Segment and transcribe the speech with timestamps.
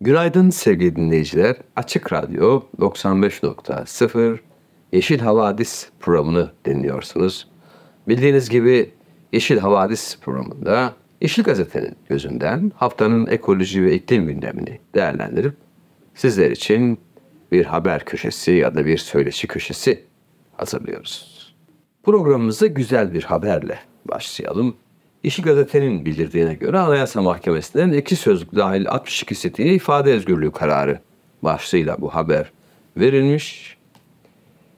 [0.00, 1.56] Günaydın sevgili dinleyiciler.
[1.76, 4.38] Açık Radyo 95.0
[4.92, 7.48] Yeşil Havadis programını dinliyorsunuz.
[8.08, 8.90] Bildiğiniz gibi
[9.32, 15.54] Yeşil Havadis programında Yeşil Gazete'nin gözünden haftanın ekoloji ve iklim gündemini değerlendirip
[16.14, 16.98] sizler için
[17.52, 20.04] bir haber köşesi ya da bir söyleşi köşesi
[20.56, 21.54] hazırlıyoruz.
[22.02, 24.76] Programımıza güzel bir haberle başlayalım.
[25.22, 31.00] İşi Gazete'nin bildirdiğine göre Anayasa Mahkemesi'nden iki sözlük dahil 62 siteye ifade özgürlüğü kararı
[31.42, 32.52] başlığıyla bu haber
[32.96, 33.76] verilmiş.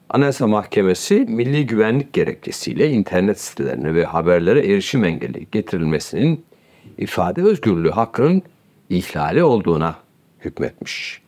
[0.09, 6.45] Anayasa Mahkemesi milli güvenlik gerekçesiyle internet sitelerine ve haberlere erişim engeli getirilmesinin
[6.99, 8.43] ifade özgürlüğü hakkının
[8.91, 9.97] ihlali olduğuna
[10.45, 11.23] hükmetmiş.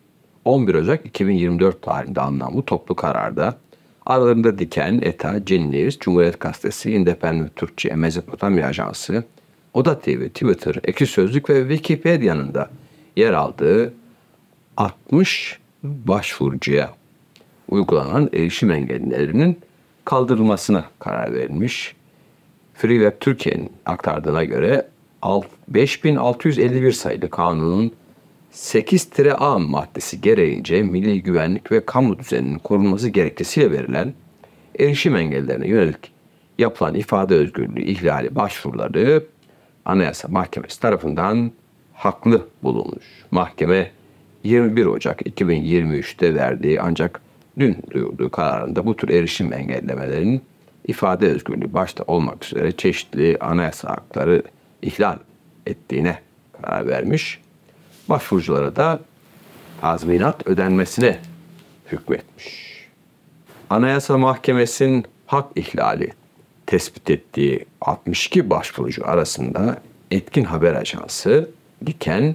[0.45, 3.59] 11 Ocak 2024 tarihinde alınan bu toplu kararda
[4.07, 9.25] Aralarında Diken, ETA, Cin Cumhuriyet Gazetesi, Independent Türkçe, Mezopotamya Ajansı,
[9.75, 12.71] Oda TV, Twitter, Ekşi Sözlük ve Wikipedia'nın da
[13.17, 13.95] yer aldığı
[14.77, 16.95] 60 başvurucuya
[17.69, 19.59] uygulanan erişim engellerinin
[20.05, 21.97] kaldırılmasına karar verilmiş.
[22.75, 24.89] Free Web Türkiye'nin aktardığına göre
[25.69, 27.93] 5651 sayılı kanunun
[28.53, 34.15] 8-A maddesi gereğince milli güvenlik ve kamu düzeninin korunması gerekçesiyle verilen
[34.79, 36.13] erişim engellerine yönelik
[36.59, 39.25] yapılan ifade özgürlüğü ihlali başvuruları
[39.85, 41.53] Anayasa Mahkemesi tarafından
[41.95, 43.05] haklı bulunmuş.
[43.31, 43.91] Mahkeme
[44.45, 47.21] 21 Ocak 2023'te verdiği ancak
[47.59, 50.43] dün duyurduğu kararında bu tür erişim engellemelerin
[50.87, 54.43] ifade özgürlüğü başta olmak üzere çeşitli anayasa hakları
[54.83, 55.19] ihlal
[55.67, 56.19] ettiğine
[56.63, 57.41] karar vermiş
[58.09, 59.01] başvuruculara da
[59.81, 61.19] tazminat ödenmesine
[61.93, 62.73] hükmetmiş.
[63.71, 66.13] Anayasa Mahkemesi'nin hak ihlali
[66.67, 69.79] tespit ettiği 62 başvurucu arasında
[70.11, 71.51] Etkin Haber Ajansı,
[71.87, 72.35] Diken,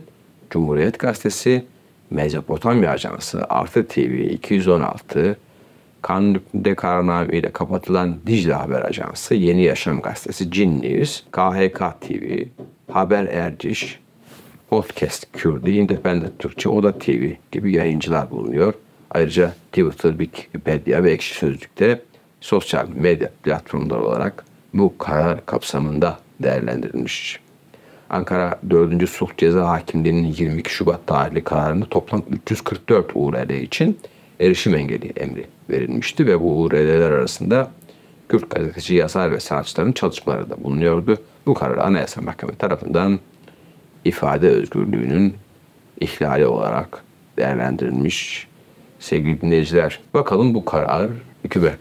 [0.50, 1.66] Cumhuriyet Gazetesi,
[2.10, 5.38] Mezopotamya Ajansı, Artı TV 216,
[6.02, 12.44] Kanun'de kararname ile kapatılan Dicle Haber Ajansı, Yeni Yaşam Gazetesi, Cin News, KHK TV,
[12.92, 14.00] Haber Erciş,
[14.70, 18.74] Podcast Kürdü, Independent Türkçe, Oda TV gibi yayıncılar bulunuyor.
[19.12, 22.02] Ayrıca Twitter, Wikipedia ve Ekşi Sözlük'te
[22.42, 27.40] sosyal medya platformları olarak bu karar kapsamında değerlendirilmiş.
[28.10, 29.10] Ankara 4.
[29.10, 34.00] Sulh Ceza Hakimliği'nin 22 Şubat tarihli kararında toplam 344 URL için
[34.40, 37.72] erişim engeli emri verilmişti ve bu URL'ler arasında
[38.30, 41.18] Kürt gazeteci, yazar ve sanatçıların çalışmaları da bulunuyordu.
[41.46, 43.20] Bu karar Anayasa Mahkemesi tarafından
[44.06, 45.36] ifade özgürlüğünün
[46.00, 47.04] ihlali olarak
[47.38, 48.48] değerlendirilmiş
[49.00, 50.00] sevgili dinleyiciler.
[50.14, 51.10] Bakalım bu karar
[51.44, 51.80] hükümet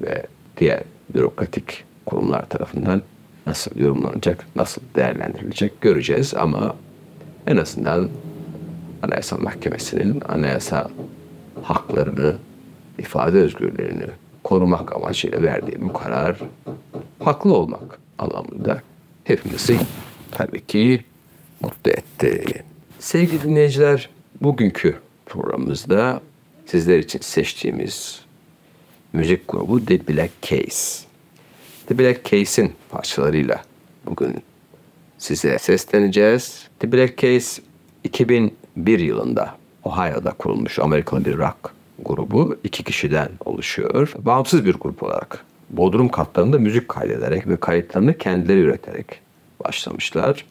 [0.00, 0.26] ve
[0.56, 0.82] diğer
[1.14, 3.02] bürokratik kurumlar tarafından
[3.46, 6.76] nasıl yorumlanacak, nasıl değerlendirilecek göreceğiz ama
[7.46, 8.08] en azından
[9.02, 10.90] Anayasa Mahkemesi'nin anayasa
[11.62, 12.34] haklarını,
[12.98, 14.06] ifade özgürlüğünü
[14.44, 16.36] korumak amacıyla verdiği bu karar
[17.18, 18.80] haklı olmak anlamında
[19.24, 19.78] hepimizi
[20.30, 21.04] tabii ki
[21.62, 22.64] mutlu etti.
[22.98, 24.96] Sevgili dinleyiciler, bugünkü
[25.26, 26.20] programımızda
[26.66, 28.20] sizler için seçtiğimiz
[29.12, 31.06] müzik grubu The Black Case.
[31.86, 33.62] The Black Case'in parçalarıyla
[34.06, 34.42] bugün
[35.18, 36.68] size sesleneceğiz.
[36.78, 37.62] The Black Case
[38.04, 44.14] 2001 yılında Ohio'da kurulmuş Amerikalı bir rock grubu iki kişiden oluşuyor.
[44.18, 49.06] Bağımsız bir grup olarak Bodrum katlarında müzik kaydederek ve kayıtlarını kendileri üreterek
[49.64, 50.44] başlamışlar.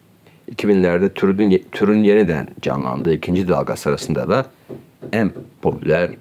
[0.55, 4.45] 2000'lerde türün, türün yeniden canlandığı ikinci dalga sırasında da
[5.13, 5.31] en
[5.61, 6.11] popüler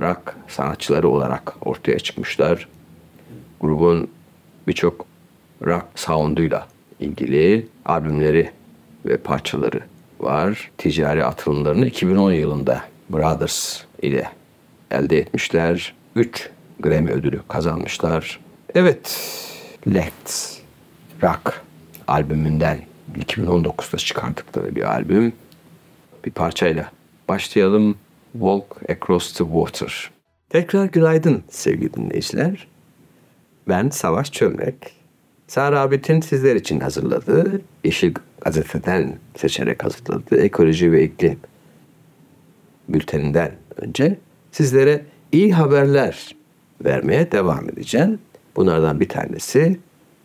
[0.00, 2.68] rock sanatçıları olarak ortaya çıkmışlar.
[3.60, 4.10] Grubun
[4.66, 5.06] birçok
[5.66, 6.68] rock sounduyla
[7.00, 8.50] ilgili albümleri
[9.04, 9.80] ve parçaları
[10.20, 10.70] var.
[10.78, 14.28] Ticari atılımlarını 2010 yılında Brothers ile
[14.90, 15.94] elde etmişler.
[16.16, 16.50] 3
[16.80, 18.40] Grammy ödülü kazanmışlar.
[18.74, 19.20] Evet,
[19.86, 20.58] Let's
[21.22, 21.62] Rock
[22.06, 25.32] albümünden 2019'da çıkardıkları bir albüm.
[26.24, 26.90] Bir parçayla
[27.28, 27.98] başlayalım.
[28.32, 30.10] Walk Across the Water.
[30.50, 32.66] Tekrar günaydın sevgili dinleyiciler.
[33.68, 34.74] Ben Savaş Çömlek.
[35.46, 41.38] Sara Abit'in sizler için hazırladığı, Yeşil Gazete'den seçerek hazırladığı ekoloji ve iklim
[42.88, 44.18] bülteninden önce
[44.52, 46.36] sizlere iyi haberler
[46.84, 48.18] vermeye devam edeceğim.
[48.56, 49.78] Bunlardan bir tanesi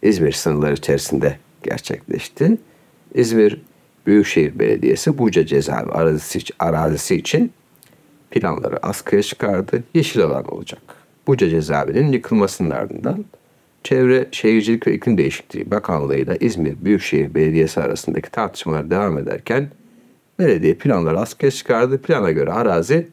[0.04, 2.58] İzmir sınırları içerisinde gerçekleşti.
[3.14, 3.62] İzmir
[4.06, 7.52] Büyükşehir Belediyesi Buca cezaevi arazisi, arazisi için
[8.32, 9.84] planları askıya çıkardı.
[9.94, 10.82] Yeşil alan olacak.
[11.28, 13.26] Buca cezaevinin yıkılmasının ardından
[13.84, 19.70] Çevre Şehircilik ve İklim Değişikliği Bakanlığı ile İzmir Büyükşehir Belediyesi arasındaki tartışmalar devam ederken
[20.40, 22.02] belediye planları askıya çıkardı.
[22.02, 23.08] Plana göre arazi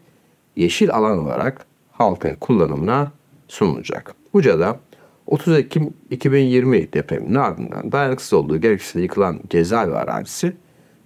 [0.56, 3.12] yeşil alan olarak halkın kullanımına
[3.49, 4.14] sunulacak.
[4.35, 4.81] Buca'da
[5.30, 10.52] 30 Ekim 2020 depreminin ardından dayanıksız olduğu gerekçesiyle yıkılan cezaevi arazisi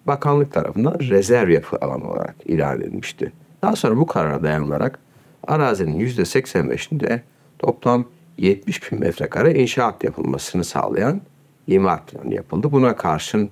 [0.06, 3.32] bakanlık tarafından rezerv yapı alanı olarak ilan edilmişti.
[3.62, 4.98] Daha sonra bu karara dayanılarak
[5.46, 7.20] arazinin %85'inde
[7.58, 8.04] toplam
[8.38, 11.20] 70 bin metrekare inşaat yapılmasını sağlayan
[11.66, 12.72] imar planı yapıldı.
[12.72, 13.50] Buna karşın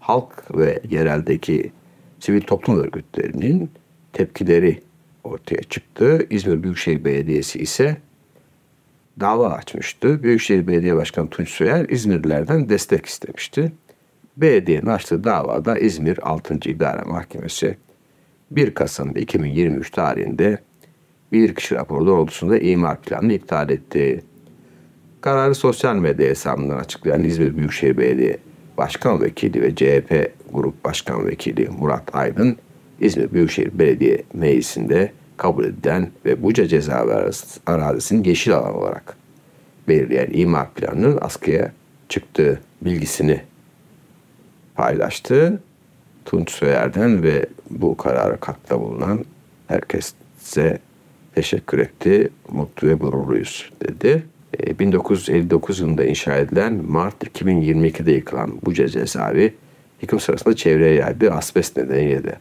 [0.00, 1.72] halk ve yereldeki
[2.20, 3.70] sivil toplum örgütlerinin
[4.12, 4.82] tepkileri
[5.24, 6.26] ortaya çıktı.
[6.30, 7.96] İzmir Büyükşehir Belediyesi ise
[9.20, 10.22] dava açmıştı.
[10.22, 13.72] Büyükşehir Belediye Başkanı Tunç Soyer İzmirlilerden destek istemişti.
[14.36, 16.54] Belediyenin açtığı davada İzmir 6.
[16.54, 17.76] İdare Mahkemesi
[18.50, 20.58] 1 Kasım 2023 tarihinde
[21.32, 24.24] bilirkişi raporu doğrultusunda imar planını iptal etti.
[25.20, 28.38] Kararı sosyal medya hesabından açıklayan İzmir Büyükşehir Belediye
[28.78, 32.56] Başkan Vekili ve CHP Grup Başkan Vekili Murat Aydın,
[33.00, 35.12] İzmir Büyükşehir Belediye Meclisi'nde
[35.42, 37.30] kabul edilen ve Buca cezaevi
[37.66, 39.16] arazisinin yeşil alan olarak
[39.88, 41.72] belirleyen imar planının askıya
[42.08, 43.40] çıktığı bilgisini
[44.74, 45.60] paylaştı.
[46.24, 49.24] Tunç Soyer'den ve bu karara katkıda bulunan
[49.68, 50.78] herkese
[51.34, 52.30] teşekkür etti.
[52.48, 54.22] Mutlu ve gururluyuz dedi.
[54.80, 59.54] 1959 e, yılında inşa edilen Mart 2022'de yıkılan bu cezaevi
[60.02, 62.36] yıkım sırasında çevreye yaydığı asbest nedeniyle de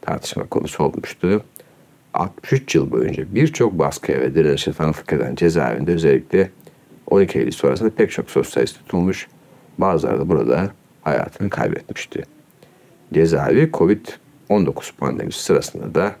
[0.00, 1.44] tartışma konusu olmuştu.
[2.14, 6.50] 63 yıl boyunca birçok baskıya ve direnişe tanıklık eden cezaevinde özellikle
[7.06, 9.28] 12 Eylül sonrasında pek çok sosyalist tutulmuş,
[9.78, 10.70] bazıları da burada
[11.02, 12.22] hayatını kaybetmişti.
[13.14, 16.16] Cezaevi Covid-19 pandemisi sırasında da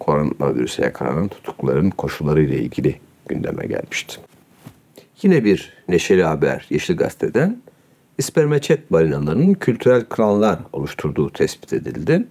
[0.00, 4.16] koronavirüse yakalanan tutukluların koşulları ile ilgili gündeme gelmişti.
[5.22, 7.62] Yine bir neşeli haber Yeşil Gazete'den
[8.18, 12.26] İspermeçet balinalarının kültürel klanlar oluşturduğu tespit edildi.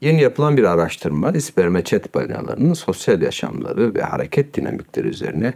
[0.00, 5.54] Yeni yapılan bir araştırma İspermeçet balinalarının sosyal yaşamları ve hareket dinamikleri üzerine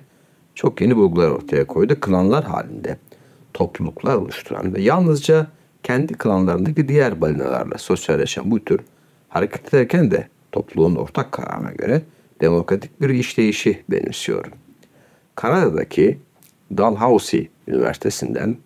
[0.55, 2.01] çok yeni bulgular ortaya koydu.
[2.01, 2.99] Klanlar halinde
[3.55, 5.47] topluluklar oluşturan ve yalnızca
[5.83, 8.81] kendi klanlarındaki diğer balinalarla sosyal yaşam bu tür
[9.29, 12.03] hareket ederken de topluluğun ortak kararına göre
[12.41, 14.47] demokratik bir işleyişi benimsiyor.
[15.35, 16.19] Kanada'daki
[16.77, 18.57] Dalhousie Üniversitesi'nden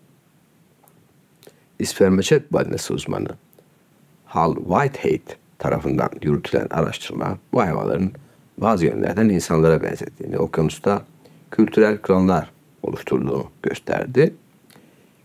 [1.79, 3.31] İspermeçet balinası uzmanı
[4.27, 8.13] Hal Whitehead tarafından yürütülen araştırma bu hayvanların
[8.59, 11.03] bazı yönlerden insanlara benzettiğini, okyanusta
[11.51, 12.51] kültürel klanlar
[12.83, 14.35] oluşturduğunu gösterdi.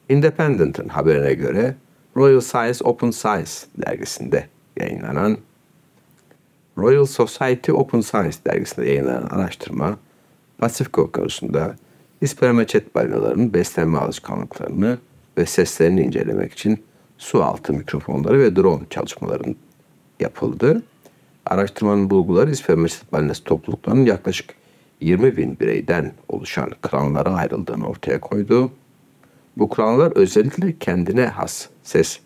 [0.09, 1.75] Independent'ın haberine göre
[2.17, 4.47] Royal Science Open Science dergisinde
[4.79, 5.37] yayınlanan
[6.77, 9.97] Royal Society Open Science dergisinde yayınlanan araştırma
[10.57, 11.75] Pasifik Okyanusu'nda
[12.21, 14.97] ispermeçet balinalarının beslenme alışkanlıklarını
[15.37, 16.83] ve seslerini incelemek için
[17.17, 19.55] su altı mikrofonları ve drone çalışmalarının
[20.23, 20.81] yapıldı.
[21.45, 24.55] Araştırmanın bulguları ispermeçet balinası topluluklarının yaklaşık
[25.01, 28.71] 20 bin bireyden oluşan klanlara ayrıldığını ortaya koydu.
[29.57, 32.19] Bu klanlar özellikle kendine has ses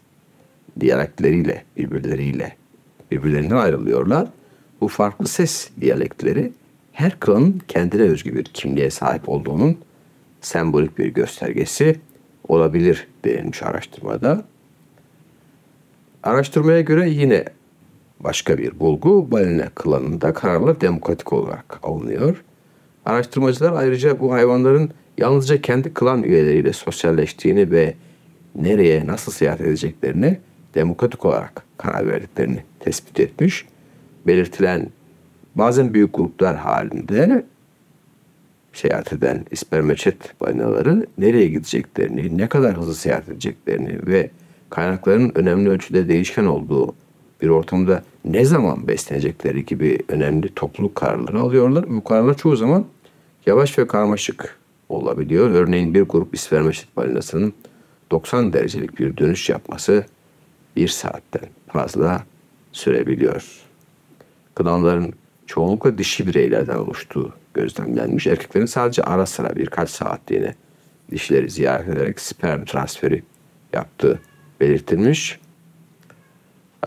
[0.79, 2.55] diyalekleriyle, birbirleriyle
[3.11, 4.27] birbirlerinden ayrılıyorlar.
[4.81, 6.51] Bu farklı ses diyalektleri
[6.91, 9.77] her klanın kendine özgü bir kimliğe sahip olduğunun
[10.41, 11.99] sembolik bir göstergesi
[12.47, 14.45] olabilir denilmiş araştırmada.
[16.23, 17.45] Araştırmaya göre yine
[18.19, 22.43] başka bir bulgu balina klanında kararlar demokratik olarak alınıyor.
[23.05, 27.93] Araştırmacılar ayrıca bu hayvanların yalnızca kendi klan üyeleriyle sosyalleştiğini ve
[28.55, 30.39] nereye nasıl seyahat edeceklerini
[30.75, 33.65] demokratik olarak karar verdiklerini tespit etmiş.
[34.27, 34.89] Belirtilen
[35.55, 37.45] bazen büyük gruplar halinde
[38.73, 44.29] seyahat eden ispermeçet balinaları nereye gideceklerini, ne kadar hızlı seyahat edeceklerini ve
[44.69, 46.95] kaynakların önemli ölçüde değişken olduğu
[47.41, 51.89] bir ortamda ne zaman beslenecekleri gibi önemli topluluk kararları alıyorlar.
[51.89, 52.85] Bu kararlar çoğu zaman
[53.45, 54.57] yavaş ve karmaşık
[54.89, 55.49] olabiliyor.
[55.49, 57.53] Örneğin bir grup ispermeçet balinasının
[58.11, 60.05] 90 derecelik bir dönüş yapması
[60.75, 62.23] bir saatten fazla
[62.71, 63.61] sürebiliyor.
[64.55, 65.13] Klanların
[65.45, 68.27] çoğunlukla dişi bireylerden oluştuğu gözlemlenmiş.
[68.27, 70.55] Erkeklerin sadece ara sıra birkaç saatliğine
[71.11, 73.23] dişleri ziyaret ederek sperm transferi
[73.73, 74.19] yaptığı
[74.59, 75.39] belirtilmiş.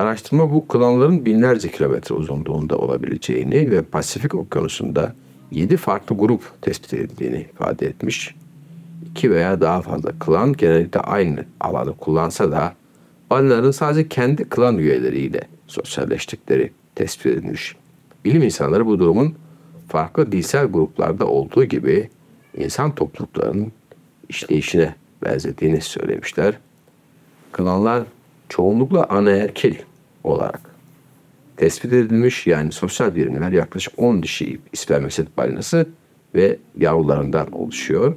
[0.01, 5.15] Araştırma bu klanların binlerce kilometre uzunluğunda olabileceğini ve Pasifik Okyanusu'nda
[5.51, 8.35] 7 farklı grup tespit edildiğini ifade etmiş.
[9.11, 12.75] İki veya daha fazla klan genellikle aynı alanı kullansa da
[13.31, 17.77] balinaların sadece kendi klan üyeleriyle sosyalleştikleri tespit edilmiş.
[18.25, 19.35] Bilim insanları bu durumun
[19.89, 22.09] farklı dilsel gruplarda olduğu gibi
[22.57, 23.73] insan topluluklarının
[24.29, 26.59] işleyişine benzediğini söylemişler.
[27.53, 28.03] Klanlar
[28.49, 29.75] çoğunlukla anaerkil
[30.25, 30.61] olarak
[31.57, 35.87] tespit edilmiş yani sosyal birimler yaklaşık 10 dişi ispermesit balinası
[36.35, 38.17] ve yavrularından oluşuyor.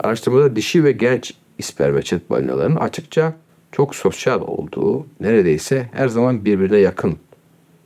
[0.00, 3.34] Araştırmada dişi ve genç ispermeçet balinaların açıkça
[3.72, 7.16] çok sosyal olduğu, neredeyse her zaman birbirine yakın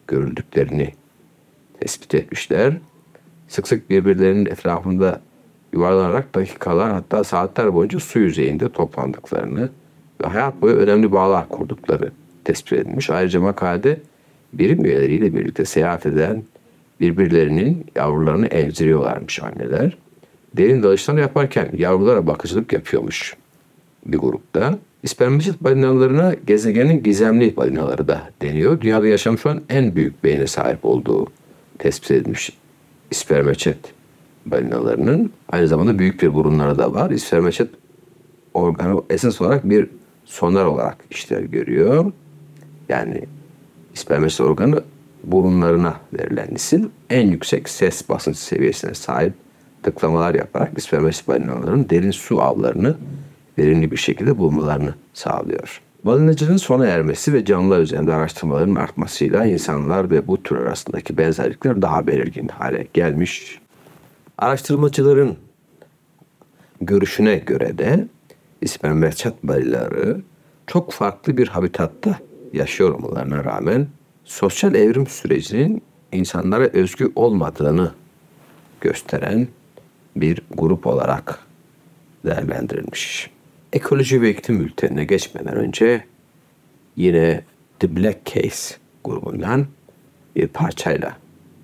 [0.09, 0.93] görüldüklerini
[1.81, 2.77] tespit etmişler.
[3.49, 5.21] Sık sık birbirlerinin etrafında
[5.73, 9.69] yuvarlanarak dakikalar hatta saatler boyunca su yüzeyinde toplandıklarını
[10.25, 12.13] ve hayat boyu önemli bağlar kurdukları
[12.45, 13.11] tespit edilmiş.
[13.11, 14.01] Ayrıca makalede
[14.53, 16.43] birim üyeleriyle birlikte seyahat eden
[17.01, 19.97] birbirlerinin yavrularını emziriyorlarmış anneler.
[20.57, 23.37] Derin dalışlar yaparken yavrulara bakıcılık yapıyormuş
[24.07, 24.79] bir grupta.
[25.03, 28.81] İspermicit balinalarına gezegenin gizemli balinaları da deniyor.
[28.81, 31.27] Dünyada yaşamış olan en büyük beyne sahip olduğu
[31.79, 32.51] tespit edilmiş
[33.11, 33.79] ispermeçet
[34.47, 37.11] balinalarının aynı zamanda büyük bir burunları da var.
[37.11, 37.71] İspermeçet
[38.55, 39.89] organı esas olarak bir
[40.25, 42.13] sonar olarak işler görüyor.
[42.89, 43.25] Yani
[43.95, 44.83] ispermeçet organı
[45.25, 49.33] burunlarına verilen isim en yüksek ses basınç seviyesine sahip
[49.83, 52.97] tıklamalar yaparak ispermeçet balinaların derin su avlarını
[53.59, 55.81] verimli bir şekilde bulmalarını sağlıyor.
[56.05, 62.07] Balinacılığın sona ermesi ve canlılar üzerinde araştırmaların artmasıyla insanlar ve bu tür arasındaki benzerlikler daha
[62.07, 63.61] belirgin hale gelmiş.
[64.39, 65.37] Araştırmacıların
[66.81, 68.09] görüşüne göre de
[68.61, 70.21] ispermeçat balinaları
[70.67, 72.19] çok farklı bir habitatta
[72.55, 73.87] yaşıyor olmalarına rağmen
[74.25, 75.83] sosyal evrim sürecinin
[76.13, 77.93] insanlara özgü olmadığını
[78.81, 79.49] gösteren
[80.17, 81.39] bir grup olarak
[82.25, 83.31] değerlendirilmiş.
[83.73, 86.05] Ekoloji ve iklim bültenine geçmeden önce
[86.97, 87.45] yine
[87.81, 89.67] The Black Case grubundan
[90.37, 91.17] bir parçayla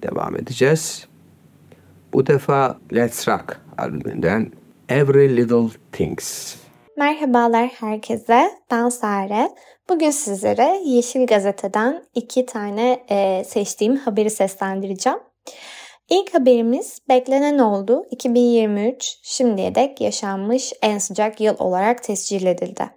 [0.02, 1.06] devam edeceğiz.
[2.12, 4.52] Bu defa Let's Rock albümünden
[4.88, 6.56] Every Little Things.
[7.00, 9.50] Merhabalar herkese, ben Sare.
[9.88, 15.18] Bugün sizlere Yeşil Gazete'den iki tane e, seçtiğim haberi seslendireceğim.
[16.10, 18.06] İlk haberimiz beklenen oldu.
[18.10, 22.90] 2023 şimdiye dek yaşanmış en sıcak yıl olarak tescil edildi.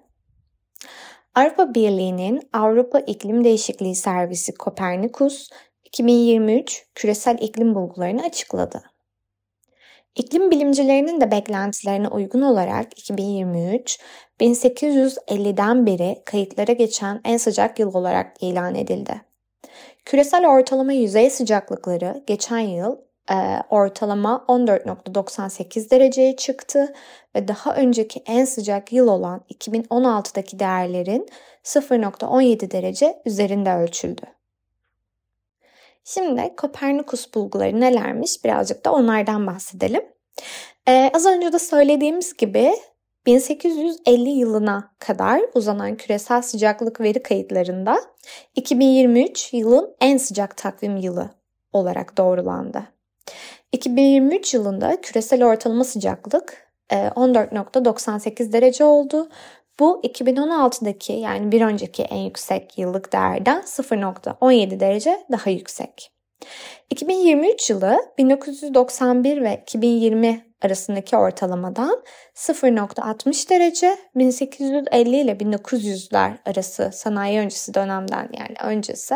[1.36, 5.50] Avrupa Birliği'nin Avrupa İklim Değişikliği Servisi Kopernikus
[5.84, 8.93] 2023 küresel iklim bulgularını açıkladı.
[10.16, 14.00] İklim bilimcilerinin de beklentilerine uygun olarak 2023
[14.40, 19.22] 1850'den beri kayıtlara geçen en sıcak yıl olarak ilan edildi.
[20.06, 22.98] Küresel ortalama yüzey sıcaklıkları geçen yıl
[23.32, 23.36] e,
[23.70, 26.94] ortalama 14.98 dereceye çıktı
[27.36, 31.28] ve daha önceki en sıcak yıl olan 2016'daki değerlerin
[31.64, 34.22] 0.17 derece üzerinde ölçüldü.
[36.04, 40.04] Şimdi Kopernikus bulguları nelermiş birazcık da onlardan bahsedelim.
[40.88, 42.74] Ee, az önce de söylediğimiz gibi
[43.26, 48.00] 1850 yılına kadar uzanan küresel sıcaklık veri kayıtlarında
[48.56, 51.30] 2023 yılın en sıcak takvim yılı
[51.74, 52.84] olarak doğrulandı.
[53.72, 59.30] 2023 yılında küresel ortalama sıcaklık 14.98 e, derece oldu.
[59.80, 66.12] Bu 2016'daki yani bir önceki en yüksek yıllık değerden 0.17 derece daha yüksek.
[66.90, 72.04] 2023 yılı 1991 ve 2020 arasındaki ortalamadan
[72.36, 79.16] 0.60 derece 1850 ile 1900'ler arası sanayi öncesi dönemden yani öncesi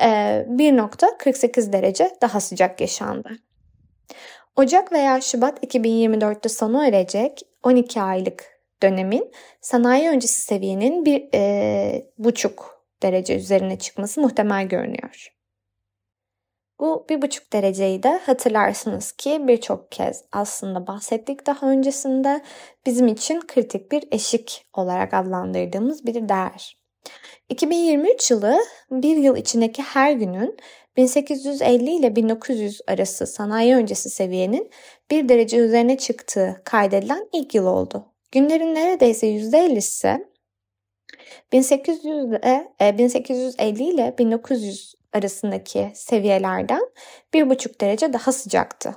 [0.00, 3.30] 1.48 e, derece daha sıcak yaşandı.
[4.56, 8.51] Ocak veya Şubat 2024'te sona erecek 12 aylık
[8.82, 15.32] dönemin sanayi öncesi seviyenin bir e, buçuk derece üzerine çıkması muhtemel görünüyor.
[16.80, 22.42] Bu bir buçuk dereceyi de hatırlarsınız ki birçok kez aslında bahsettik daha öncesinde
[22.86, 26.78] bizim için kritik bir eşik olarak adlandırdığımız bir değer.
[27.48, 28.58] 2023 yılı
[28.90, 30.56] bir yıl içindeki her günün
[30.96, 34.70] 1850 ile 1900 arası sanayi öncesi seviyenin
[35.10, 38.11] bir derece üzerine çıktığı kaydedilen ilk yıl oldu.
[38.32, 40.26] Günlerin neredeyse %50'si
[41.52, 46.82] 1800 ile, 1850 ile 1900 arasındaki seviyelerden
[47.34, 48.94] 1,5 derece daha sıcaktı.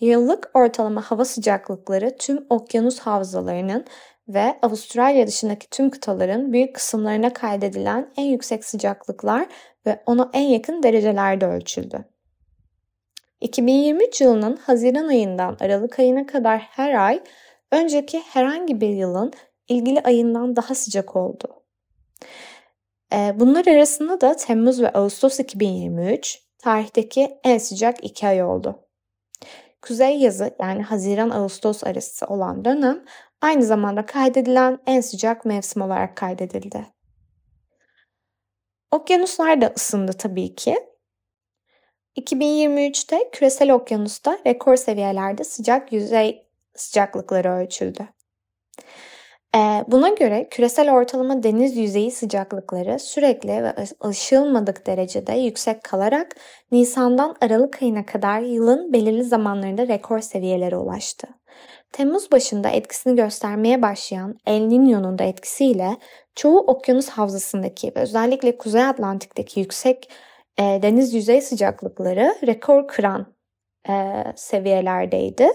[0.00, 3.84] Yıllık ortalama hava sıcaklıkları tüm okyanus havzalarının
[4.28, 9.46] ve Avustralya dışındaki tüm kıtaların büyük kısımlarına kaydedilen en yüksek sıcaklıklar
[9.86, 12.04] ve ona en yakın derecelerde ölçüldü.
[13.40, 17.22] 2023 yılının Haziran ayından Aralık ayına kadar her ay
[17.72, 19.32] önceki herhangi bir yılın
[19.68, 21.62] ilgili ayından daha sıcak oldu.
[23.12, 28.88] Ee, bunlar arasında da Temmuz ve Ağustos 2023 tarihteki en sıcak iki ay oldu.
[29.82, 33.04] Kuzey yazı yani Haziran-Ağustos arası olan dönem
[33.40, 36.86] aynı zamanda kaydedilen en sıcak mevsim olarak kaydedildi.
[38.90, 40.76] Okyanuslar da ısındı tabii ki.
[42.16, 48.08] 2023'te küresel okyanusta rekor seviyelerde sıcak yüzey sıcaklıkları ölçüldü.
[49.86, 56.36] Buna göre küresel ortalama deniz yüzeyi sıcaklıkları sürekli ve aşılmadık derecede yüksek kalarak
[56.70, 61.28] Nisan'dan Aralık ayına kadar yılın belirli zamanlarında rekor seviyelere ulaştı.
[61.92, 65.96] Temmuz başında etkisini göstermeye başlayan El Niño'nun da etkisiyle
[66.34, 70.10] çoğu okyanus havzasındaki ve özellikle Kuzey Atlantik'teki yüksek
[70.58, 73.34] e, deniz yüzey sıcaklıkları rekor kıran
[73.88, 75.48] e, seviyelerdeydi.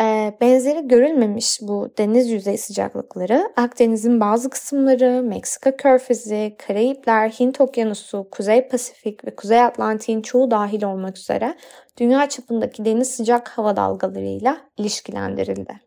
[0.00, 8.28] E, benzeri görülmemiş bu deniz yüzey sıcaklıkları Akdeniz'in bazı kısımları, Meksika körfezi, Karayipler, Hint okyanusu,
[8.30, 11.54] Kuzey Pasifik ve Kuzey Atlantik'in çoğu dahil olmak üzere
[11.98, 15.80] dünya çapındaki deniz sıcak hava dalgalarıyla ilişkilendirildi.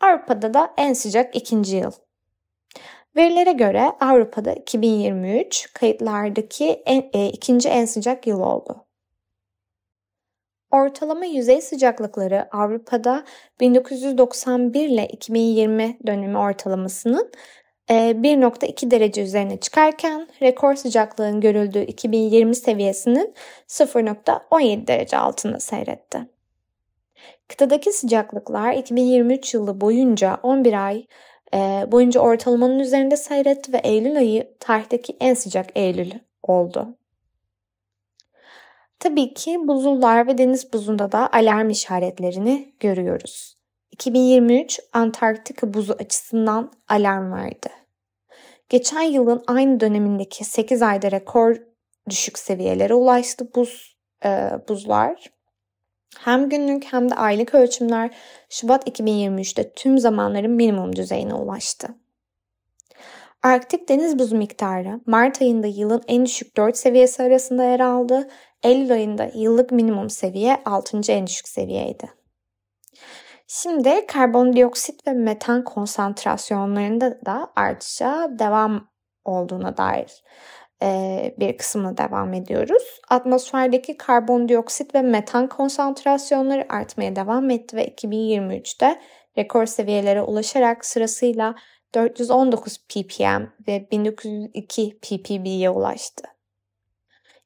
[0.00, 1.92] Avrupa'da da en sıcak ikinci yıl.
[3.16, 8.85] Verilere göre Avrupa'da 2023 kayıtlardaki en, e, ikinci en sıcak yıl oldu.
[10.70, 13.24] Ortalama yüzey sıcaklıkları Avrupa'da
[13.60, 17.30] 1991 ile 2020 dönemi ortalamasının
[17.88, 23.34] 1.2 e, derece üzerine çıkarken rekor sıcaklığın görüldüğü 2020 seviyesinin
[23.68, 26.18] 0.17 derece altında seyretti.
[27.48, 31.06] Kıtadaki sıcaklıklar 2023 yılı boyunca 11 ay
[31.54, 31.58] e,
[31.92, 36.10] boyunca ortalamanın üzerinde seyretti ve Eylül ayı tarihteki en sıcak Eylül
[36.42, 36.96] oldu.
[38.98, 43.56] Tabii ki buzullar ve deniz buzunda da alarm işaretlerini görüyoruz.
[43.90, 47.68] 2023 Antarktika buzu açısından alarm verdi.
[48.68, 51.56] Geçen yılın aynı dönemindeki 8 ayda rekor
[52.10, 55.30] düşük seviyelere ulaştı buz e, buzlar.
[56.18, 58.10] Hem günlük hem de aylık ölçümler
[58.50, 61.88] Şubat 2023'te tüm zamanların minimum düzeyine ulaştı.
[63.42, 68.28] Arktik deniz buzu miktarı Mart ayında yılın en düşük 4 seviyesi arasında yer aldı.
[68.62, 71.12] Eylül ayında yıllık minimum seviye 6.
[71.12, 72.10] en düşük seviyeydi.
[73.48, 78.88] Şimdi karbondioksit ve metan konsantrasyonlarında da artışa devam
[79.24, 80.22] olduğuna dair
[80.82, 83.00] e, bir kısmına devam ediyoruz.
[83.10, 89.00] Atmosferdeki karbondioksit ve metan konsantrasyonları artmaya devam etti ve 2023'te
[89.38, 91.54] rekor seviyelere ulaşarak sırasıyla
[91.96, 96.22] 419 ppm ve 1902 ppb'ye ulaştı.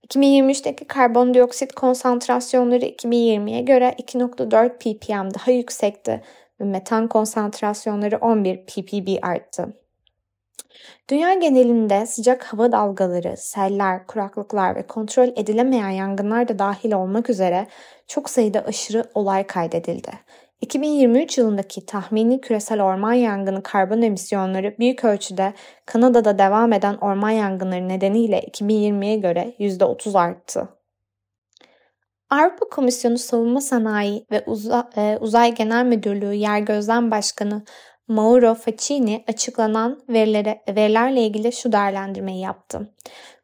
[0.08, 6.22] 2023'teki karbondioksit konsantrasyonları 2020'ye göre 2.4 ppm daha yüksekti
[6.60, 9.76] ve metan konsantrasyonları 11 ppb arttı.
[11.10, 17.66] Dünya genelinde sıcak hava dalgaları, seller, kuraklıklar ve kontrol edilemeyen yangınlar da dahil olmak üzere
[18.06, 20.10] çok sayıda aşırı olay kaydedildi.
[20.60, 25.52] 2023 yılındaki tahmini küresel orman yangını karbon emisyonları büyük ölçüde
[25.86, 30.68] Kanada'da devam eden orman yangınları nedeniyle 2020'ye göre %30 arttı.
[32.30, 34.44] Avrupa Komisyonu Savunma Sanayi ve
[34.96, 37.62] e, Uzay Genel Müdürlüğü Yer Gözlem Başkanı
[38.08, 42.94] Mauro Facchini açıklanan verilere, verilerle ilgili şu değerlendirmeyi yaptı.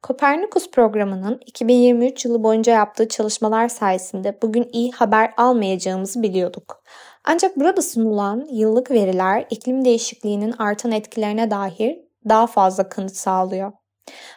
[0.03, 6.83] Kopernikus programının 2023 yılı boyunca yaptığı çalışmalar sayesinde bugün iyi haber almayacağımızı biliyorduk.
[7.27, 13.73] Ancak burada sunulan yıllık veriler iklim değişikliğinin artan etkilerine dair daha fazla kanıt sağlıyor.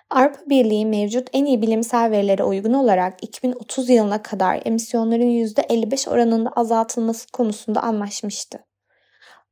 [0.10, 6.49] Avrupa Birliği mevcut en iyi bilimsel verilere uygun olarak 2030 yılına kadar emisyonların %55 oranında
[6.49, 8.60] azaltılması konusunda anlaşmıştı.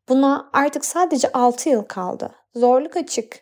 [0.10, 2.32] Buna artık sadece 6 yıl kaldı.
[2.56, 3.42] Zorluk açık.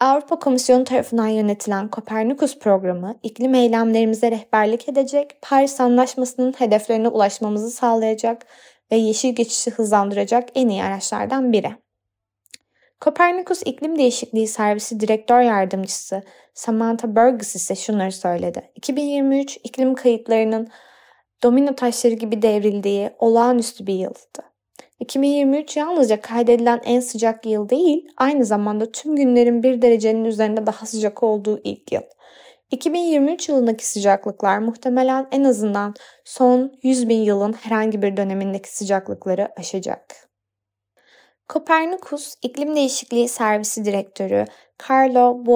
[0.00, 8.46] Avrupa Komisyonu tarafından yönetilen Kopernikus programı iklim eylemlerimize rehberlik edecek, Paris Anlaşması'nın hedeflerine ulaşmamızı sağlayacak
[8.92, 11.76] ve yeşil geçişi hızlandıracak en iyi araçlardan biri.
[13.00, 16.22] Kopernikus İklim Değişikliği Servisi Direktör Yardımcısı
[16.54, 18.70] Samantha Burgess ise şunları söyledi.
[18.74, 20.68] 2023 iklim kayıtlarının
[21.42, 24.54] domino taşları gibi devrildiği olağanüstü bir yıldı.
[25.00, 30.86] 2023 yalnızca kaydedilen en sıcak yıl değil, aynı zamanda tüm günlerin bir derecenin üzerinde daha
[30.86, 32.02] sıcak olduğu ilk yıl.
[32.74, 40.00] 2023 yılındaki sıcaklıklar muhtemelen en azından son 100 bin yılın herhangi bir dönemindeki sıcaklıkları aşacak.
[41.48, 44.44] Kopernikus İklim Değişikliği Servisi Direktörü
[44.88, 45.46] Carlo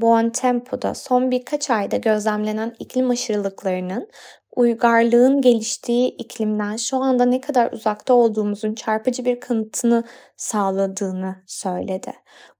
[0.00, 4.08] Buontempo da son birkaç ayda gözlemlenen iklim aşırılıklarının
[4.56, 10.04] uygarlığın geliştiği iklimden şu anda ne kadar uzakta olduğumuzun çarpıcı bir kanıtını
[10.36, 12.12] sağladığını söyledi.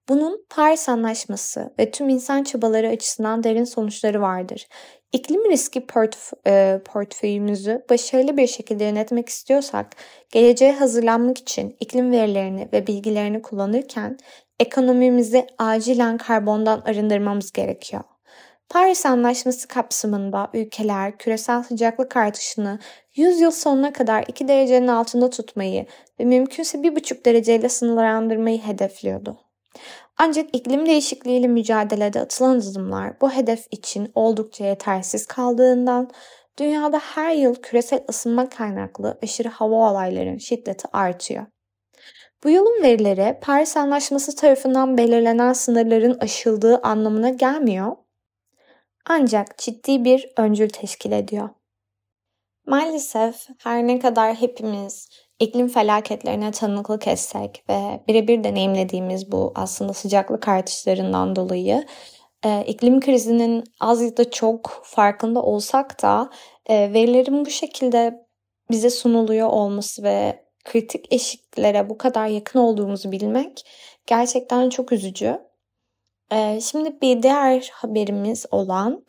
[0.09, 4.67] Bunun Paris Anlaşması ve tüm insan çabaları açısından derin sonuçları vardır.
[5.12, 9.97] İklim riski portf- e, portföyümüzü başarılı bir şekilde yönetmek istiyorsak,
[10.33, 14.19] geleceğe hazırlanmak için iklim verilerini ve bilgilerini kullanırken
[14.61, 18.03] ekonomimizi acilen karbondan arındırmamız gerekiyor.
[18.69, 22.79] Paris Anlaşması kapsamında ülkeler küresel sıcaklık artışını
[23.14, 25.87] 100 yıl sonuna kadar 2 derecenin altında tutmayı
[26.21, 29.43] ve mümkünse 1,5 dereceyle sınırlandırmayı hedefliyordu.
[30.18, 36.10] Ancak iklim değişikliğiyle mücadelede atılan adımlar bu hedef için oldukça yetersiz kaldığından
[36.58, 41.46] dünyada her yıl küresel ısınma kaynaklı aşırı hava olaylarının şiddeti artıyor.
[42.44, 47.96] Bu yılın verileri Paris Anlaşması tarafından belirlenen sınırların aşıldığı anlamına gelmiyor
[49.06, 51.48] ancak ciddi bir öncül teşkil ediyor.
[52.66, 55.08] Maalesef her ne kadar hepimiz
[55.44, 61.87] iklim felaketlerine tanıklık etsek ve birebir deneyimlediğimiz bu aslında sıcaklık artışlarından dolayı
[62.44, 66.30] e, iklim krizinin az ya da çok farkında olsak da
[66.66, 68.26] e, verilerin bu şekilde
[68.70, 73.66] bize sunuluyor olması ve kritik eşiklere bu kadar yakın olduğumuzu bilmek
[74.07, 75.38] gerçekten çok üzücü.
[76.33, 79.04] E, şimdi bir diğer haberimiz olan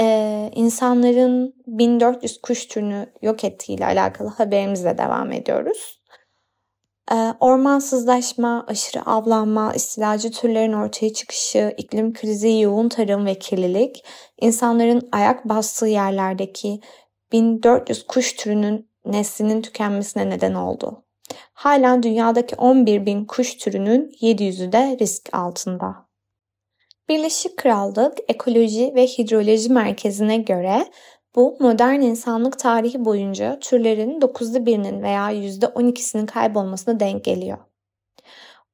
[0.00, 6.00] e, insanların 1400 kuş türünü yok ettiğiyle alakalı haberimizle devam ediyoruz.
[7.12, 14.04] E, ormansızlaşma, aşırı avlanma, istilacı türlerin ortaya çıkışı, iklim krizi, yoğun tarım ve kirlilik,
[14.40, 16.80] insanların ayak bastığı yerlerdeki
[17.32, 21.04] 1400 kuş türünün neslinin tükenmesine neden oldu.
[21.52, 26.06] Halen dünyadaki 11 bin kuş türünün 700'ü de risk altında.
[27.08, 30.86] Birleşik Krallık Ekoloji ve Hidroloji Merkezi'ne göre
[31.34, 37.58] bu modern insanlık tarihi boyunca türlerin 9'da birinin veya %12'sinin kaybolmasına denk geliyor.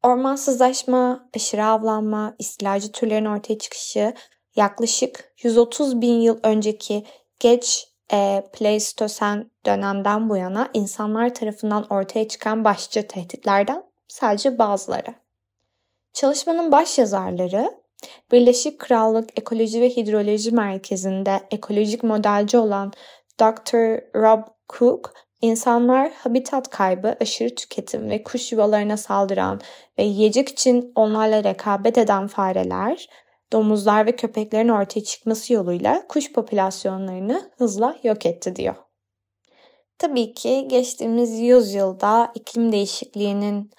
[0.02, 4.14] Ormansızlaşma, aşırı avlanma, istilacı türlerin ortaya çıkışı
[4.56, 7.04] yaklaşık 130 bin yıl önceki
[7.38, 15.14] geç e, Pleistosen dönemden bu yana insanlar tarafından ortaya çıkan başlıca tehditlerden sadece bazıları.
[16.12, 17.79] Çalışmanın baş yazarları
[18.32, 22.92] Birleşik Krallık Ekoloji ve Hidroloji Merkezi'nde ekolojik modelci olan
[23.40, 24.16] Dr.
[24.16, 29.60] Rob Cook, insanlar habitat kaybı, aşırı tüketim ve kuş yuvalarına saldıran
[29.98, 33.08] ve yiyecek için onlarla rekabet eden fareler,
[33.52, 38.74] domuzlar ve köpeklerin ortaya çıkması yoluyla kuş popülasyonlarını hızla yok etti diyor.
[39.98, 43.70] Tabii ki geçtiğimiz yüzyılda iklim değişikliğinin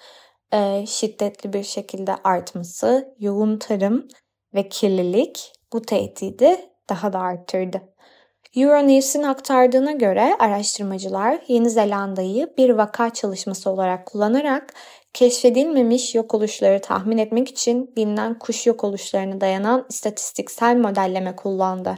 [0.52, 4.08] e, şiddetli bir şekilde artması, yoğun tarım
[4.54, 6.56] ve kirlilik bu tehdidi
[6.88, 7.82] daha da arttırdı.
[8.56, 14.74] Euronews'in aktardığına göre araştırmacılar Yeni Zelanda'yı bir vaka çalışması olarak kullanarak
[15.12, 21.94] keşfedilmemiş yok oluşları tahmin etmek için bilinen kuş yok oluşlarına dayanan istatistiksel modelleme kullandı.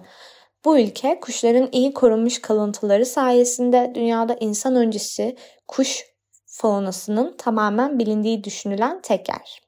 [0.65, 5.37] Bu ülke kuşların iyi korunmuş kalıntıları sayesinde dünyada insan öncesi
[5.69, 6.14] kuş
[6.55, 9.63] faunasının tamamen bilindiği düşünülen tek yer.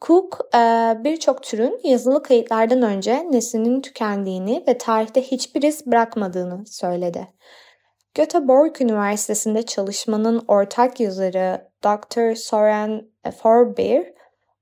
[0.00, 0.58] Cook e,
[1.04, 7.28] birçok türün yazılı kayıtlardan önce neslinin tükendiğini ve tarihte hiçbir iz bırakmadığını söyledi.
[8.14, 12.34] Göteborg Üniversitesi'nde çalışmanın ortak yazarı Dr.
[12.34, 13.10] Soren
[13.42, 14.12] Forbeer,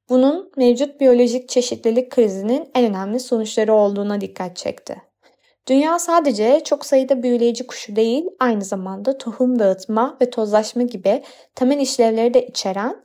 [0.08, 5.02] bunun mevcut biyolojik çeşitlilik krizinin en önemli sonuçları olduğuna dikkat çekti.
[5.68, 11.22] Dünya sadece çok sayıda büyüleyici kuşu değil, aynı zamanda tohum dağıtma ve tozlaşma gibi
[11.54, 13.04] temel işlevleri de içeren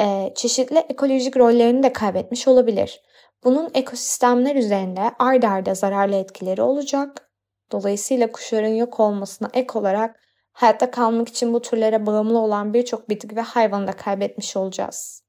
[0.00, 3.02] e, çeşitli ekolojik rollerini de kaybetmiş olabilir.
[3.44, 7.30] Bunun ekosistemler üzerinde ard arda zararlı etkileri olacak.
[7.72, 10.20] Dolayısıyla kuşların yok olmasına ek olarak
[10.52, 15.19] hayatta kalmak için bu türlere bağımlı olan birçok bitki ve hayvanı da kaybetmiş olacağız.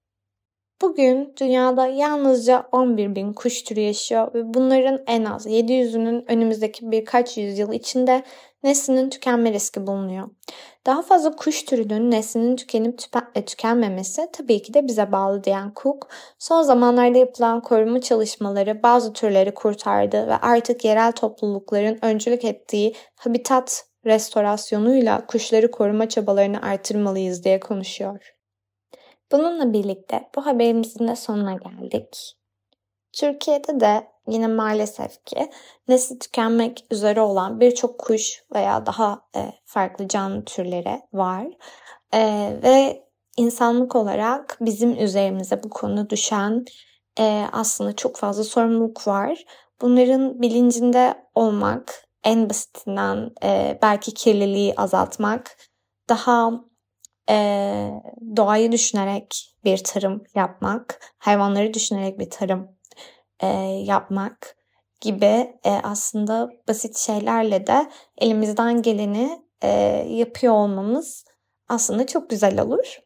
[0.81, 7.37] Bugün dünyada yalnızca 11 bin kuş türü yaşıyor ve bunların en az 700'ünün önümüzdeki birkaç
[7.37, 8.23] yüzyıl içinde
[8.63, 10.29] neslinin tükenme riski bulunuyor.
[10.85, 12.99] Daha fazla kuş türünün neslinin tükenip
[13.35, 16.07] e, tükenmemesi tabii ki de bize bağlı diyen Cook,
[16.39, 23.85] son zamanlarda yapılan koruma çalışmaları bazı türleri kurtardı ve artık yerel toplulukların öncülük ettiği habitat
[24.05, 28.40] restorasyonuyla kuşları koruma çabalarını artırmalıyız diye konuşuyor.
[29.31, 32.37] Bununla birlikte bu haberimizin de sonuna geldik.
[33.13, 35.51] Türkiye'de de yine maalesef ki
[35.87, 41.47] nesli tükenmek üzere olan birçok kuş veya daha e, farklı canlı türleri var.
[42.13, 42.19] E,
[42.63, 43.03] ve
[43.37, 46.65] insanlık olarak bizim üzerimize bu konu düşen
[47.19, 49.45] e, aslında çok fazla sorumluluk var.
[49.81, 53.31] Bunların bilincinde olmak, en basitinden
[53.81, 55.57] belki kirliliği azaltmak,
[56.09, 56.51] daha
[57.31, 57.35] e,
[58.37, 62.67] doğayı düşünerek bir tarım yapmak, hayvanları düşünerek bir tarım
[63.39, 63.47] e,
[63.85, 64.55] yapmak
[65.01, 69.69] gibi e, aslında basit şeylerle de elimizden geleni e,
[70.07, 71.25] yapıyor olmamız
[71.67, 72.99] aslında çok güzel olur.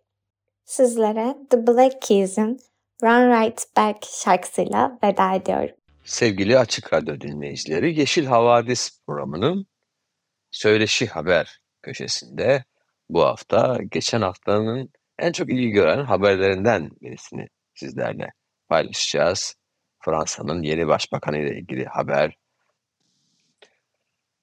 [0.65, 2.59] Sizlere The Black Keys'in
[3.03, 5.75] Run Right Back şarkısıyla veda ediyorum.
[6.03, 9.65] Sevgili Açık Radyo dinleyicileri, Yeşil Havadis programının
[10.51, 12.63] Söyleşi Haber köşesinde
[13.09, 14.89] bu hafta geçen haftanın
[15.19, 18.33] en çok ilgi gören haberlerinden birisini sizlerle
[18.67, 19.55] paylaşacağız.
[19.99, 22.37] Fransa'nın yeni başbakanı ile ilgili haber.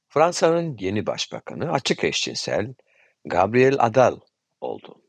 [0.09, 2.75] Fransa'nın yeni başbakanı açık eşcinsel
[3.25, 4.21] Gabriel Adal
[4.61, 5.03] oldu.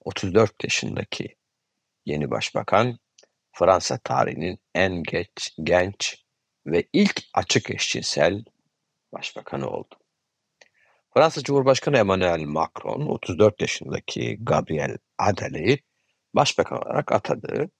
[0.00, 1.36] 34 yaşındaki
[2.06, 2.98] yeni başbakan
[3.52, 6.24] Fransa tarihinin en geç, genç
[6.66, 8.44] ve ilk açık eşcinsel
[9.12, 9.94] başbakanı oldu.
[11.16, 15.78] Fransa Cumhurbaşkanı Emmanuel Macron 34 yaşındaki Gabriel Adal'i
[16.34, 17.70] başbakan olarak atadı.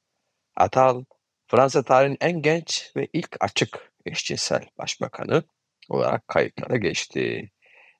[0.57, 1.05] Atal,
[1.46, 5.42] Fransa tarihinin en genç ve ilk açık eşcinsel başbakanı
[5.88, 7.51] olarak kayıtlara geçti.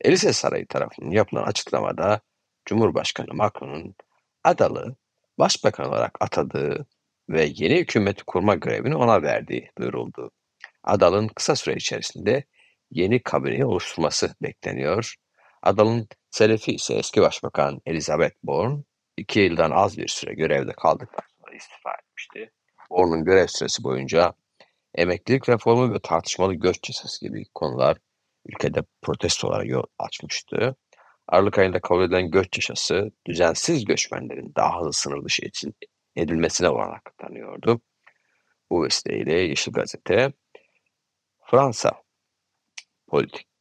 [0.01, 2.21] Elise Sarayı tarafından yapılan açıklamada
[2.65, 3.95] Cumhurbaşkanı Macron'un
[4.45, 4.97] Adal'ı
[5.39, 6.87] başbakan olarak atadığı
[7.29, 10.31] ve yeni hükümeti kurma görevini ona verdiği duyuruldu.
[10.83, 12.45] Adal'ın kısa süre içerisinde
[12.91, 15.17] yeni kabineyi oluşturması bekleniyor.
[15.63, 18.83] Adal'ın selefi ise eski başbakan Elizabeth Bourne
[19.17, 22.51] iki yıldan az bir süre görevde kaldıktan sonra istifa etmişti.
[22.91, 24.35] Bourne'un görev süresi boyunca
[24.95, 27.97] emeklilik reformu ve tartışmalı göç yasası gibi konular
[28.47, 30.77] ülkede protestolara yol açmıştı.
[31.29, 35.75] Aralık ayında kabul edilen göç yasası düzensiz göçmenlerin daha hızlı sınır dışı için
[36.17, 37.81] edilmesine olarak tanıyordu.
[38.71, 40.33] Bu vesileyle Yeşil Gazete
[41.45, 41.93] Fransa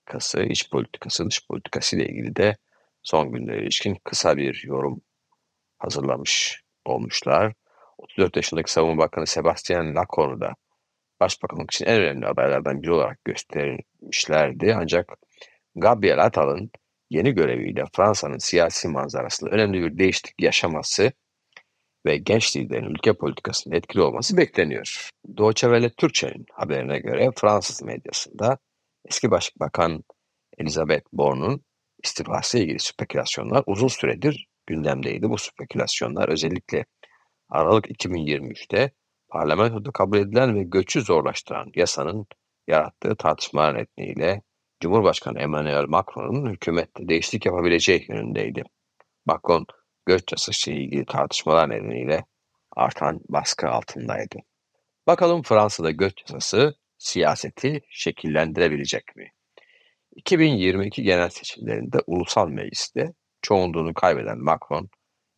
[0.05, 2.57] politikası, iç politikası, dış politikası ile ilgili de
[3.03, 5.01] son günlere ilişkin kısa bir yorum
[5.77, 7.53] hazırlamış olmuşlar.
[7.97, 10.53] 34 yaşındaki Savunma Bakanı Sebastian Lecornu da
[11.19, 14.75] başbakanlık için en önemli adaylardan biri olarak gösterilmişlerdi.
[14.75, 15.13] Ancak
[15.75, 16.71] Gabriel Attal'ın
[17.09, 21.11] yeni göreviyle Fransa'nın siyasi manzarasında önemli bir değişiklik yaşaması
[22.05, 25.09] ve genç liderin ülke politikasında etkili olması bekleniyor.
[25.27, 28.57] Deutsche Welle Türkçe'nin haberine göre Fransız medyasında
[29.05, 30.03] eski başbakan
[30.57, 31.61] Elizabeth Borne'un
[32.03, 35.29] istifası ilgili spekülasyonlar uzun süredir gündemdeydi.
[35.29, 36.85] Bu spekülasyonlar özellikle
[37.49, 38.91] Aralık 2023'te
[39.29, 42.27] parlamentoda kabul edilen ve göçü zorlaştıran yasanın
[42.67, 44.41] yarattığı tartışmalar nedeniyle
[44.79, 48.63] Cumhurbaşkanı Emmanuel Macron'un hükümette değişiklik yapabileceği yönündeydi.
[49.25, 49.65] Macron,
[50.05, 52.25] göç yasası ile ilgili tartışmalar nedeniyle
[52.75, 54.35] artan baskı altındaydı.
[55.07, 59.27] Bakalım Fransa'da göç yasası siyaseti şekillendirebilecek mi?
[60.15, 64.89] 2022 genel seçimlerinde ulusal mecliste çoğunluğunu kaybeden Macron,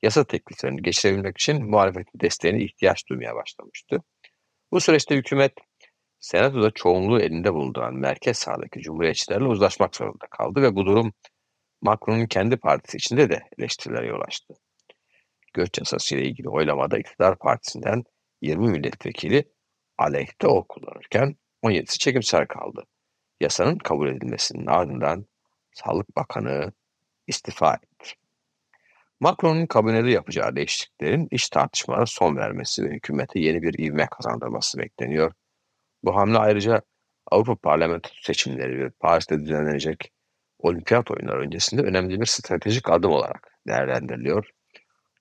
[0.04, 3.98] yasa tekliflerini geçirebilmek için muhalefetin desteğine ihtiyaç duymaya başlamıştı.
[4.72, 5.54] Bu süreçte hükümet
[6.20, 11.14] Senatoda çoğunluğu elinde bulunduran merkez sağdaki cumhuriyetçilerle uzlaşmak zorunda kaldı ve bu durum
[11.82, 14.54] Macron'un kendi partisi içinde de eleştirilere yol açtı.
[15.54, 18.04] Göç yasası ile ilgili oylamada iktidar partisinden
[18.42, 19.44] 20 milletvekili
[19.98, 20.64] aleyhte oy
[21.72, 22.84] 17'si çekimser kaldı.
[23.42, 25.26] Yasanın kabul edilmesinin ardından
[25.74, 26.74] Sağlık Bakanı
[27.28, 28.14] istifa etti.
[29.20, 35.32] Macron'un kabinede yapacağı değişikliklerin iş tartışmalara son vermesi ve hükümete yeni bir ivme kazandırması bekleniyor.
[36.04, 36.82] Bu hamle ayrıca
[37.32, 40.12] Avrupa Parlamentosu seçimleri ve Paris'te düzenlenecek
[40.60, 44.50] olimpiyat oyunları öncesinde önemli bir stratejik adım olarak değerlendiriliyor.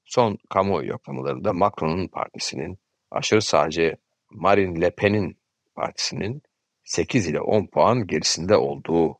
[0.04, 2.78] Son kamuoyu yoklamalarında Macron'un partisinin
[3.10, 3.96] aşırı sağcı
[4.30, 5.38] Marine Le Pen'in
[5.76, 6.42] partisinin
[6.84, 9.18] 8 ile 10 puan gerisinde olduğu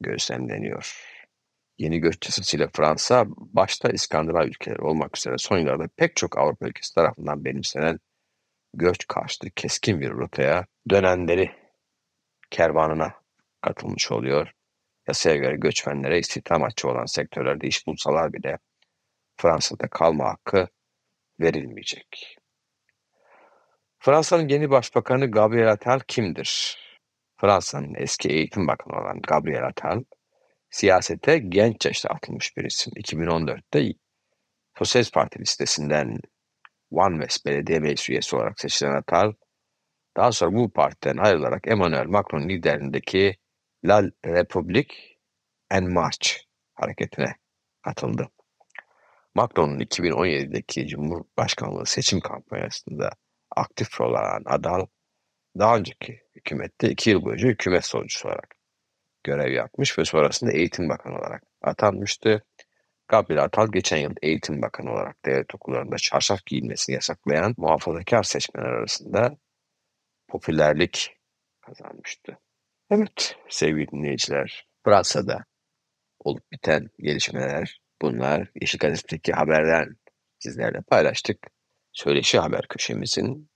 [0.00, 1.04] gözlemleniyor.
[1.78, 6.94] Yeni göç yasasıyla Fransa, başta İskandinav ülkeleri olmak üzere son yıllarda pek çok Avrupa ülkesi
[6.94, 7.98] tarafından benimsenen
[8.74, 11.50] göç karşıtı keskin bir rotaya dönenleri
[12.50, 13.14] kervanına
[13.60, 14.52] katılmış oluyor.
[15.08, 18.58] Yasaya göre göçmenlere istihdam açığı olan sektörlerde iş bulsalar bile
[19.36, 20.68] Fransa'da kalma hakkı
[21.40, 22.36] verilmeyecek.
[24.00, 26.78] Fransa'nın yeni başbakanı Gabriel Attal kimdir?
[27.36, 30.04] Fransa'nın eski eğitim bakanı olan Gabriel Attal,
[30.70, 32.92] siyasete genç yaşta atılmış bir isim.
[32.92, 33.92] 2014'te
[34.78, 36.18] Sosyalist Parti listesinden
[36.90, 39.32] One West Belediye Meclis üyesi olarak seçilen Attal,
[40.16, 43.36] Daha sonra bu partiden ayrılarak Emmanuel Macron liderliğindeki
[43.84, 44.94] La République
[45.70, 46.36] en Marche
[46.74, 47.36] hareketine
[47.82, 48.28] katıldı.
[49.34, 53.10] Macron'un 2017'deki Cumhurbaşkanlığı seçim kampanyasında
[53.58, 54.86] aktif rol alan Adal,
[55.58, 58.54] daha önceki hükümette iki yıl boyunca hükümet solcusu olarak
[59.24, 62.44] görev yapmış ve sonrasında eğitim bakanı olarak atanmıştı.
[63.08, 69.36] Gabriel Atal geçen yıl eğitim bakanı olarak devlet okullarında çarşaf giyilmesini yasaklayan muhafazakar seçmenler arasında
[70.28, 71.16] popülerlik
[71.60, 72.38] kazanmıştı.
[72.90, 75.44] Evet sevgili dinleyiciler Fransa'da
[76.18, 78.50] olup biten gelişmeler bunlar.
[78.60, 79.96] Yeşil Gazete'deki haberden
[80.38, 81.38] sizlerle paylaştık.
[81.92, 83.47] Söyleşi haber köşemizin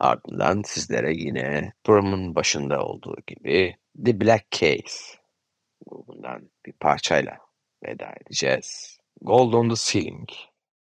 [0.00, 5.20] ardından sizlere yine programın başında olduğu gibi The Black Case
[5.86, 7.38] grubundan bir parçayla
[7.84, 8.98] veda edeceğiz.
[9.20, 10.28] Gold on the Ceiling.